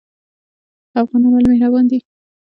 افغانان 1.01 1.31
ولې 1.33 1.47
مهربان 1.51 1.85
دي؟ 1.89 1.99